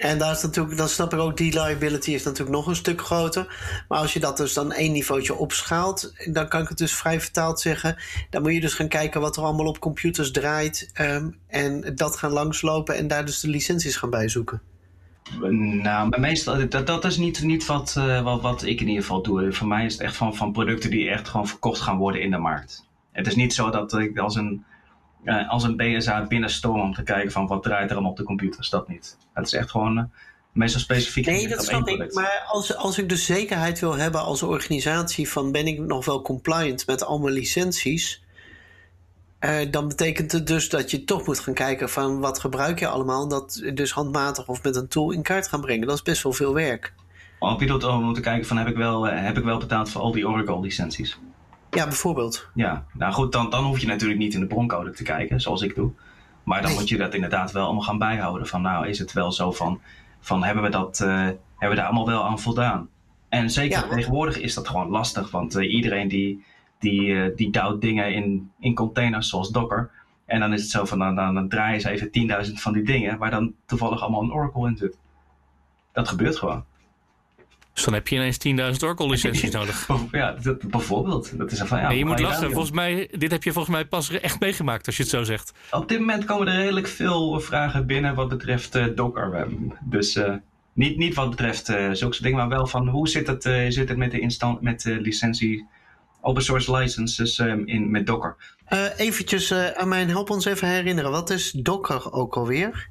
[0.00, 3.00] En daar is natuurlijk, dan snap ik ook, die liability is natuurlijk nog een stuk
[3.00, 3.46] groter.
[3.88, 7.20] Maar als je dat dus dan één niveautje opschaalt, dan kan ik het dus vrij
[7.20, 7.96] vertaald zeggen.
[8.30, 10.90] Dan moet je dus gaan kijken wat er allemaal op computers draait.
[11.00, 14.62] Um, en dat gaan langslopen en daar dus de licenties gaan bijzoeken.
[15.82, 19.02] Nou, maar meestal, dat, dat is niet, niet wat, uh, wat, wat ik in ieder
[19.02, 19.52] geval doe.
[19.52, 22.30] Voor mij is het echt van, van producten die echt gewoon verkocht gaan worden in
[22.30, 22.84] de markt.
[23.12, 24.64] Het is niet zo dat ik als een
[25.24, 28.22] uh, als een BSA binnenstorm om te kijken van wat draait er allemaal op de
[28.22, 28.70] computers.
[28.70, 29.16] Dat niet.
[29.32, 30.04] Het is echt gewoon uh,
[30.52, 31.26] meestal specifiek.
[31.26, 32.14] Nee, dat snap ik.
[32.14, 36.22] Maar als, als ik dus zekerheid wil hebben als organisatie van ben ik nog wel
[36.22, 38.22] compliant met al mijn licenties.
[39.40, 42.86] Uh, dan betekent het dus dat je toch moet gaan kijken van wat gebruik je
[42.86, 43.28] allemaal.
[43.28, 45.86] Dat dus handmatig of met een tool in kaart gaan brengen.
[45.86, 46.94] Dat is best wel veel werk.
[47.38, 50.00] Op je doet om te kijken van heb ik wel, heb ik wel betaald voor
[50.00, 51.18] al die Oracle licenties.
[51.70, 52.48] Ja, bijvoorbeeld.
[52.54, 55.62] Ja, nou goed, dan, dan hoef je natuurlijk niet in de broncode te kijken, zoals
[55.62, 55.92] ik doe.
[56.42, 58.46] Maar dan moet je dat inderdaad wel allemaal gaan bijhouden.
[58.46, 59.80] Van nou, is het wel zo van,
[60.20, 62.88] van hebben, we dat, uh, hebben we daar allemaal wel aan voldaan?
[63.28, 66.44] En zeker tegenwoordig is dat gewoon lastig, want uh, iedereen die,
[66.78, 69.90] die, uh, die duwt dingen in, in containers zoals Docker.
[70.26, 72.82] En dan is het zo van, dan, dan, dan draaien ze even 10.000 van die
[72.82, 74.98] dingen, waar dan toevallig allemaal een Oracle in zit.
[75.92, 76.64] Dat gebeurt gewoon.
[77.80, 79.88] Dus dan heb je ineens 10.000 Oracle licenties nodig.
[80.12, 81.38] Ja, dat, bijvoorbeeld.
[81.38, 82.50] Dat is van, ja, nee, je moet lachen.
[82.50, 85.52] Volgens mij, dit heb je volgens mij pas echt meegemaakt als je het zo zegt.
[85.70, 89.48] Op dit moment komen er redelijk veel vragen binnen wat betreft uh, Docker.
[89.80, 90.34] Dus uh,
[90.72, 93.88] niet, niet wat betreft uh, zulke dingen, maar wel van hoe zit het, uh, zit
[93.88, 95.66] het met de, instant, met de licentie
[96.20, 98.36] open source licenses um, in, met Docker.
[98.68, 101.10] Uh, eventjes aan mij, help ons even herinneren.
[101.10, 102.88] Wat is Docker ook alweer?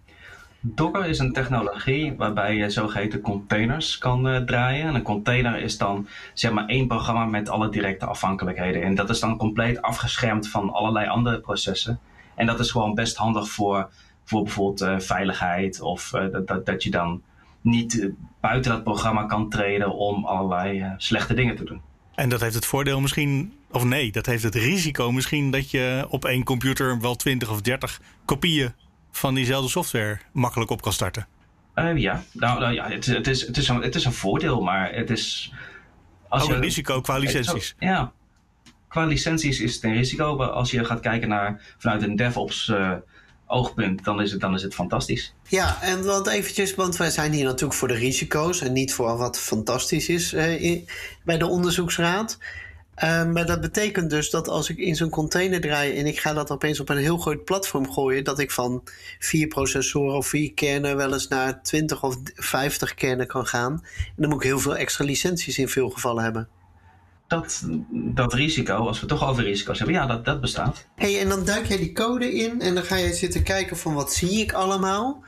[0.62, 4.88] Docker is een technologie waarbij je zogeheten containers kan uh, draaien.
[4.88, 8.82] En een container is dan zeg maar één programma met alle directe afhankelijkheden.
[8.82, 12.00] En dat is dan compleet afgeschermd van allerlei andere processen.
[12.36, 13.90] En dat is gewoon best handig voor,
[14.24, 17.22] voor bijvoorbeeld veiligheid of dat, dat, dat je dan
[17.62, 18.10] niet
[18.42, 21.82] buiten dat programma kan treden om allerlei slechte dingen te doen.
[22.16, 26.06] En dat heeft het voordeel misschien, of nee, dat heeft het risico misschien dat je
[26.10, 28.74] op één computer wel 20 of 30 kopieën
[29.12, 31.28] van diezelfde software makkelijk op kan starten.
[31.76, 34.62] Uh, ja, nou, nou, ja, het, het, is, het, is een, het is een voordeel,
[34.62, 35.54] maar het is.
[36.28, 37.76] Als Ook een risico qua licenties.
[37.80, 38.12] ja,
[38.88, 40.36] qua licenties is het een risico.
[40.36, 42.94] Maar als je gaat kijken naar vanuit een DevOps uh,
[43.48, 45.34] oogpunt, dan is, het, dan is het fantastisch.
[45.48, 49.18] Ja, en want eventjes, want wij zijn hier natuurlijk voor de risico's en niet voor
[49.18, 50.82] wat fantastisch is uh,
[51.24, 52.38] bij de onderzoeksraad.
[53.04, 56.34] Uh, maar dat betekent dus dat als ik in zo'n container draai en ik ga
[56.34, 58.84] dat opeens op een heel groot platform gooien, dat ik van
[59.20, 63.72] vier processoren of vier kernen wel eens naar 20 of 50 kernen kan gaan.
[63.98, 66.48] En dan moet ik heel veel extra licenties in veel gevallen hebben.
[67.28, 70.86] Dat, dat risico, als we toch over risico's hebben, ja, dat, dat bestaat.
[70.96, 73.94] hey, en dan duik jij die code in en dan ga je zitten kijken van
[73.94, 75.24] wat zie ik allemaal.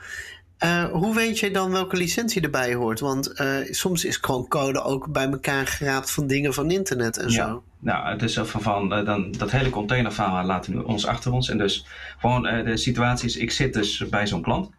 [0.64, 3.00] Uh, hoe weet je dan welke licentie erbij hoort?
[3.00, 7.28] Want uh, soms is gewoon code ook bij elkaar geraapt van dingen van internet en
[7.28, 7.46] ja.
[7.46, 7.62] zo.
[7.78, 11.48] Nou, het is van, van uh, dan, dat hele containerverhaal laten we ons achter ons.
[11.48, 11.86] En dus
[12.18, 14.70] gewoon de situatie is, ik zit dus bij zo'n klant.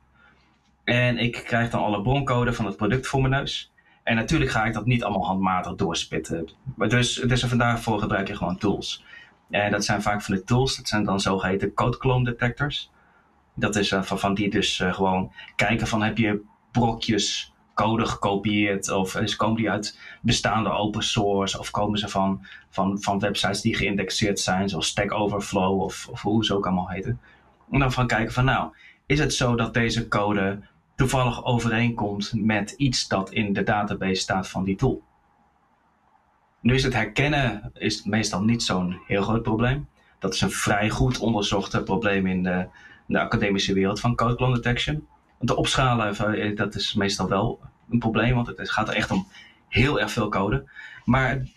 [0.84, 3.72] En ik krijg dan alle broncode van het product voor mijn neus.
[4.04, 6.50] En natuurlijk ga ik dat niet allemaal handmatig doorspitten.
[6.76, 9.04] Maar dus, dus vandaag voor gebruik je gewoon tools.
[9.50, 12.92] En dat zijn vaak van de tools, dat zijn dan zogeheten code clone detectors.
[13.56, 18.06] Dat is uh, van, van die dus uh, gewoon kijken van heb je brokjes code
[18.06, 23.20] gekopieerd of is, komen die uit bestaande open source of komen ze van, van, van
[23.20, 27.20] websites die geïndexeerd zijn zoals Stack Overflow of, of hoe ze ook allemaal heten.
[27.72, 28.74] En dan van kijken van nou,
[29.06, 30.60] is het zo dat deze code
[30.96, 35.02] toevallig overeenkomt met iets dat in de database staat van die tool?
[36.62, 39.88] Nu is het herkennen is meestal niet zo'n heel groot probleem.
[40.20, 42.68] Dat is een vrij goed onderzochte probleem in de,
[43.06, 45.08] de academische wereld van code clone detection.
[45.40, 49.28] De opschalen, eh, dat is meestal wel een probleem, want het gaat er echt om
[49.68, 50.70] heel erg veel code.
[51.06, 51.48] Maar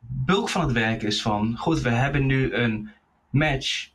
[0.00, 2.90] bulk van het werk is van, goed, we hebben nu een
[3.30, 3.90] match.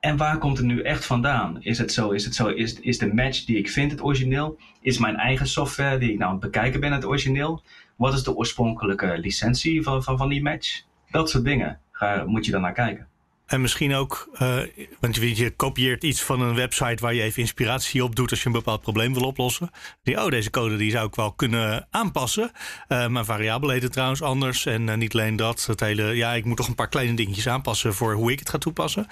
[0.00, 1.62] En waar komt het nu echt vandaan?
[1.62, 4.58] Is het zo, is het zo, is, is de match die ik vind het origineel?
[4.80, 7.62] Is mijn eigen software die ik nou aan het bekijken ben het origineel?
[7.96, 10.82] Wat is de oorspronkelijke licentie van, van, van die match?
[11.10, 11.80] Dat soort dingen
[12.26, 13.08] moet je dan naar kijken.
[13.46, 14.58] En misschien ook, uh,
[15.00, 18.40] want je, je, kopieert iets van een website waar je even inspiratie op doet als
[18.40, 19.70] je een bepaald probleem wil oplossen.
[20.02, 22.50] Die, oh, deze code die zou ik wel kunnen aanpassen.
[22.88, 24.66] Uh, mijn variabele heet het trouwens anders.
[24.66, 27.48] En uh, niet alleen dat, het hele, ja, ik moet toch een paar kleine dingetjes
[27.48, 29.06] aanpassen voor hoe ik het ga toepassen.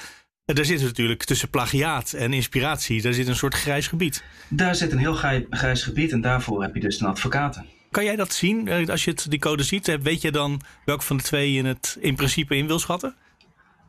[0.44, 4.25] Er zit natuurlijk tussen plagiaat en inspiratie, daar zit een soort grijs gebied.
[4.49, 5.14] Daar zit een heel
[5.51, 7.66] grijs gebied en daarvoor heb je dus een advocaten.
[7.90, 8.88] Kan jij dat zien?
[8.90, 11.97] Als je het, die code ziet, weet je dan welke van de twee je het
[12.01, 13.16] in principe in wil schatten?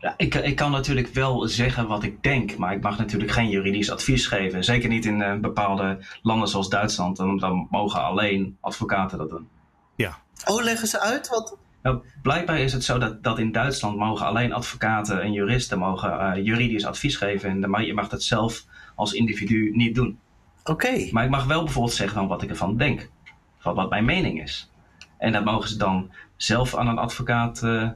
[0.05, 3.49] Ja, ik, ik kan natuurlijk wel zeggen wat ik denk, maar ik mag natuurlijk geen
[3.49, 4.63] juridisch advies geven.
[4.63, 7.17] Zeker niet in uh, bepaalde landen zoals Duitsland.
[7.17, 9.47] Dan, dan, mogen alleen advocaten dat doen.
[9.95, 10.17] Ja.
[10.45, 11.27] Oh, leggen ze uit?
[11.27, 11.57] Wat?
[11.81, 16.37] Nou, blijkbaar is het zo dat, dat in Duitsland mogen alleen advocaten en juristen mogen
[16.37, 17.49] uh, juridisch advies geven.
[17.49, 18.65] En, maar je mag dat zelf
[18.95, 20.19] als individu niet doen.
[20.63, 21.09] Oké.
[21.11, 23.09] Maar ik mag wel bijvoorbeeld zeggen van wat ik ervan denk.
[23.57, 24.71] Van wat mijn mening is.
[25.17, 27.89] En dat mogen ze dan zelf aan een advocaat uh,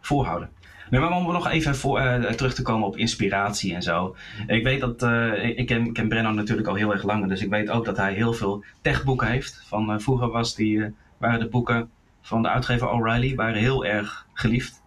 [0.00, 0.50] voorhouden.
[0.90, 4.16] Nee, maar om nog even uh, terug te komen op inspiratie en zo.
[4.46, 7.28] Ik weet dat, uh, ik, ken, ken Brenno natuurlijk al heel erg lang.
[7.28, 9.62] Dus ik weet ook dat hij heel veel techboeken heeft.
[9.66, 14.26] Van uh, vroeger was die, waren de boeken van de uitgever O'Reilly waren heel erg
[14.32, 14.82] geliefd.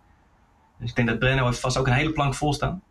[0.79, 2.81] Dus ik denk dat Brenno heeft vast ook een hele plank vol staan.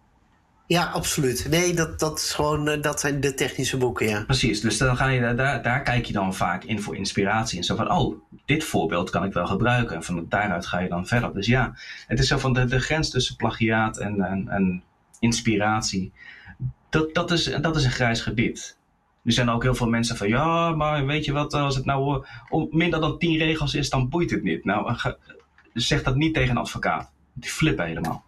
[0.68, 1.46] Ja, absoluut.
[1.50, 4.24] Nee, dat, dat, is gewoon, eh, dat zijn de technische boeken, ja.
[4.24, 7.59] Precies, dus dan ga je, daar, daar kijk je dan vaak in voor inspiratie.
[7.59, 9.96] En zo van, oh, dit voorbeeld kan ik wel gebruiken.
[9.96, 11.35] En van daaruit ga je dan verder.
[11.35, 11.74] Dus ja,
[12.07, 14.83] het is zo van de, de grens tussen plagiaat en, en, en
[15.18, 16.12] inspiratie.
[16.88, 18.78] Dat, dat, is, dat is een grijs gebied.
[19.24, 22.14] Er zijn ook heel veel mensen van, ja, maar weet je wat, als het nou
[22.14, 24.64] eh, om minder dan tien regels is, dan boeit het niet.
[24.64, 24.96] Nou,
[25.74, 27.11] zeg dat niet tegen een advocaat.
[27.33, 28.24] Die flippen helemaal.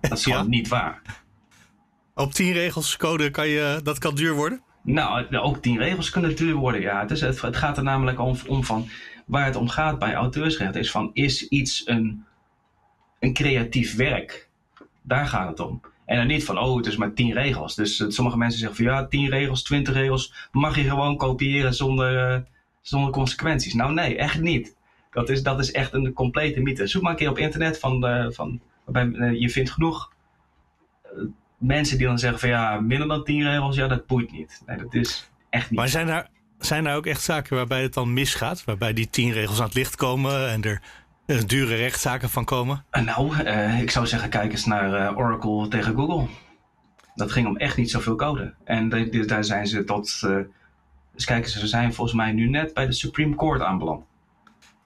[0.00, 1.23] Dat is gewoon niet waar.
[2.14, 4.62] Op tien regels code kan je, dat kan duur worden?
[4.82, 7.00] Nou, ook tien regels kunnen duur worden, ja.
[7.00, 8.88] Het, is, het, gaat er namelijk om, om, van
[9.26, 12.24] waar het om gaat bij auteursrecht is van is iets een,
[13.18, 14.48] een creatief werk?
[15.02, 15.80] Daar gaat het om.
[16.04, 17.74] En dan niet van, oh, het is maar tien regels.
[17.74, 22.34] Dus sommige mensen zeggen van, ja, tien regels, twintig regels, mag je gewoon kopiëren zonder,
[22.34, 22.40] uh,
[22.80, 23.74] zonder consequenties.
[23.74, 24.76] Nou, nee, echt niet.
[25.10, 26.86] Dat is, dat is echt een complete mythe.
[26.86, 30.12] Zoek maar een keer op internet van, uh, van waarbij, je vindt genoeg
[31.66, 34.62] mensen die dan zeggen van ja, minder dan tien regels, ja, dat boeit niet.
[34.66, 35.78] Nee, dat is echt niet.
[35.78, 38.64] Maar zijn er, zijn er ook echt zaken waarbij het dan misgaat?
[38.64, 40.82] Waarbij die tien regels aan het licht komen en er
[41.26, 42.84] uh, dure rechtszaken van komen?
[42.92, 46.26] Uh, nou, uh, ik zou zeggen, kijk eens naar Oracle tegen Google.
[47.14, 48.54] Dat ging om echt niet zoveel code.
[48.64, 48.88] En
[49.26, 50.20] daar zijn ze tot.
[50.24, 50.36] Uh,
[51.14, 54.04] eens kijken, ze zijn volgens mij nu net bij de Supreme Court aanbeland.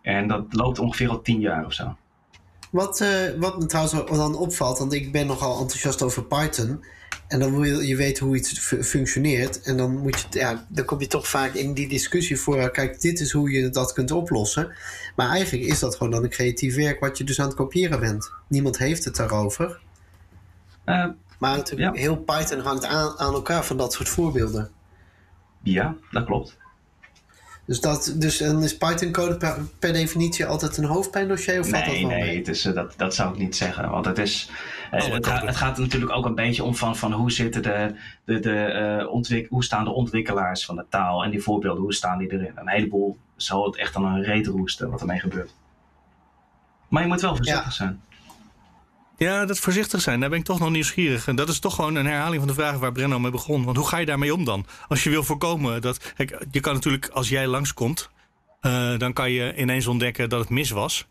[0.02, 1.96] En dat loopt ongeveer al tien jaar of zo.
[2.70, 6.84] Wat, uh, wat me trouwens dan opvalt, want ik ben nogal enthousiast over Python.
[7.28, 9.62] En dan wil je, weten hoe iets functioneert.
[9.62, 12.70] En dan, moet je, ja, dan kom je toch vaak in die discussie voor.
[12.70, 14.72] Kijk, dit is hoe je dat kunt oplossen.
[15.16, 18.00] Maar eigenlijk is dat gewoon dan een creatief werk wat je dus aan het kopiëren
[18.00, 18.30] bent.
[18.48, 19.80] Niemand heeft het daarover.
[20.86, 21.06] Uh,
[21.38, 24.70] maar natuurlijk, heel Python hangt aan, aan elkaar van dat soort voorbeelden.
[25.62, 26.56] Ja, dat klopt.
[27.68, 29.36] Dus, dat, dus dan is Python-code
[29.78, 31.60] per, definitie altijd een hoofdpijndossier?
[31.60, 33.90] Of nee, dat nee, nee dus, dat, dat zou ik niet zeggen.
[33.90, 34.50] Want het, is,
[34.92, 38.38] oh, het, het, gaat natuurlijk ook een beetje om van, van hoe, zitten de, de,
[38.38, 42.18] de, uh, ontwik hoe staan de ontwikkelaars van de taal en die voorbeelden, hoe staan
[42.18, 42.52] die erin?
[42.54, 45.54] Een heleboel zal het echt dan een reet roesten wat ermee gebeurt.
[46.88, 48.00] Maar je moet wel voorzichtig zijn.
[49.18, 51.26] Ja, dat voorzichtig zijn, daar ben ik toch nog nieuwsgierig.
[51.26, 53.64] En dat is toch gewoon een herhaling van de vraag waar Brenno mee begon.
[53.64, 54.66] Want hoe ga je daarmee om dan?
[54.88, 56.14] Als je wil voorkomen dat.
[56.50, 58.10] Je kan natuurlijk, als jij langskomt,
[58.62, 61.08] uh, dan kan je ineens ontdekken dat het mis was.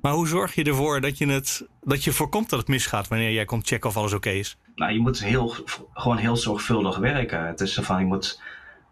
[0.00, 3.32] Maar hoe zorg je ervoor dat je, het, dat je voorkomt dat het misgaat wanneer
[3.32, 4.58] jij komt checken of alles oké is?
[4.74, 5.54] Nou, je moet heel,
[5.94, 7.46] gewoon heel zorgvuldig werken.
[7.46, 8.42] Het is van, je moet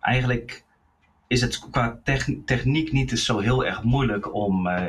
[0.00, 0.64] eigenlijk
[1.26, 2.00] is het qua
[2.44, 4.82] techniek niet zo heel erg moeilijk om uh,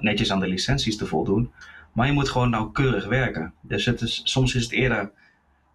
[0.00, 1.52] netjes aan de licenties te voldoen.
[1.98, 3.54] Maar je moet gewoon nauwkeurig werken.
[3.60, 5.10] Dus het is, soms is het eerder,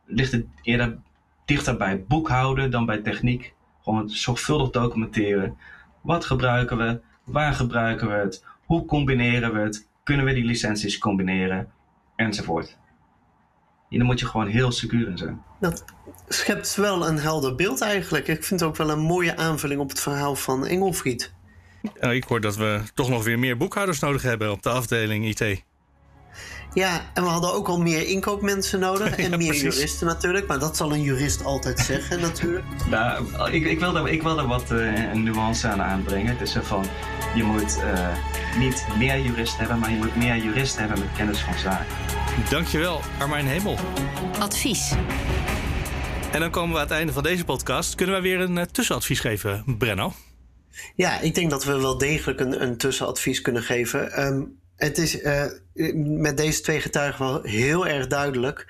[0.05, 0.97] ligt het eerder
[1.45, 3.53] dichter bij boekhouden dan bij techniek.
[3.81, 5.57] Gewoon zorgvuldig documenteren.
[6.01, 6.99] Wat gebruiken we?
[7.23, 8.45] Waar gebruiken we het?
[8.65, 9.87] Hoe combineren we het?
[10.03, 11.71] Kunnen we die licenties combineren?
[12.15, 12.77] Enzovoort.
[13.89, 15.41] En dan moet je gewoon heel secuur in zijn.
[15.59, 15.85] Dat
[16.27, 18.27] schept wel een helder beeld eigenlijk.
[18.27, 21.33] Ik vind het ook wel een mooie aanvulling op het verhaal van Engelfried.
[21.99, 25.63] ik hoor dat we toch nog weer meer boekhouders nodig hebben op de afdeling IT.
[26.73, 29.15] Ja, en we hadden ook al meer inkoopmensen nodig.
[29.23, 30.47] En meer juristen natuurlijk.
[30.47, 32.65] Maar dat zal een jurist altijd zeggen natuurlijk.
[32.89, 36.37] Nou, ik, ik, wil, daar, ik wil daar wat uh, een nuance aan aanbrengen.
[36.37, 36.85] Het is van,
[37.35, 38.07] je moet uh,
[38.57, 41.85] niet meer juristen hebben, maar je moet meer juristen hebben met kennis van zaken.
[42.49, 43.77] Dankjewel, Armijn Hemel.
[44.39, 44.91] Advies.
[46.31, 47.95] En dan komen we aan het einde van deze podcast.
[47.95, 50.13] Kunnen we weer een uh, tussenadvies geven, Brenno?
[50.95, 54.25] Ja, ik denk dat we wel degelijk een, een tussenadvies kunnen geven.
[54.25, 55.45] Um, het is uh,
[56.05, 58.67] met deze twee getuigen wel heel erg duidelijk.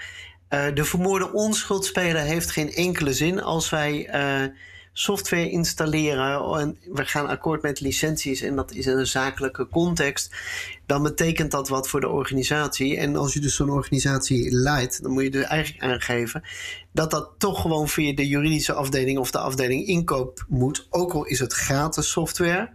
[0.49, 4.53] Uh, de vermoorde onschuldsspeler heeft geen enkele zin als wij uh,
[4.93, 10.35] software installeren en we gaan akkoord met licenties en dat is in een zakelijke context,
[10.85, 12.97] dan betekent dat wat voor de organisatie.
[12.97, 16.43] En als je dus zo'n organisatie leidt, dan moet je dus eigenlijk aangeven
[16.91, 21.25] dat dat toch gewoon via de juridische afdeling of de afdeling inkoop moet, ook al
[21.25, 22.69] is het gratis software.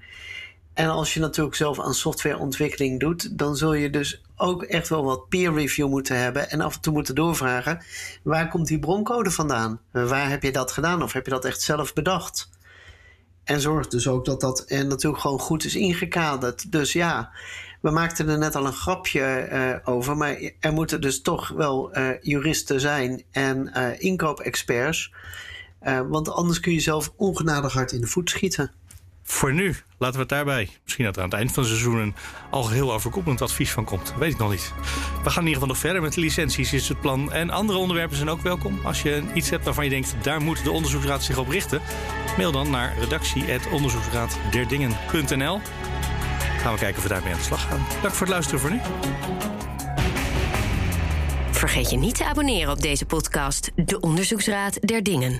[0.78, 5.04] En als je natuurlijk zelf aan softwareontwikkeling doet, dan zul je dus ook echt wel
[5.04, 7.82] wat peer review moeten hebben en af en toe moeten doorvragen:
[8.22, 9.80] waar komt die broncode vandaan?
[9.90, 12.50] Waar heb je dat gedaan of heb je dat echt zelf bedacht?
[13.44, 16.72] En zorg dus ook dat dat en natuurlijk gewoon goed is ingekaderd.
[16.72, 17.30] Dus ja,
[17.80, 21.98] we maakten er net al een grapje uh, over, maar er moeten dus toch wel
[21.98, 25.12] uh, juristen zijn en inkoopexperts.
[26.08, 28.72] want anders kun je zelf ongenadig hard in de voet schieten
[29.30, 30.68] voor nu laten we het daarbij.
[30.84, 32.14] Misschien dat er aan het eind van het seizoen een
[32.50, 34.14] algeheel overkoepelend advies van komt.
[34.18, 34.72] Weet ik nog niet.
[35.22, 37.32] We gaan in ieder geval nog verder met de licenties, is het plan.
[37.32, 38.80] En andere onderwerpen zijn ook welkom.
[38.84, 41.80] Als je iets hebt waarvan je denkt, daar moet de onderzoeksraad zich op richten,
[42.36, 45.60] mail dan naar redactie.onderzoeksraadderdingen.nl.
[46.58, 47.86] Gaan we kijken of we daarmee aan de slag gaan.
[48.02, 48.80] Dank voor het luisteren voor nu.
[51.50, 55.36] Vergeet je niet te abonneren op deze podcast, De Onderzoeksraad der Dingen.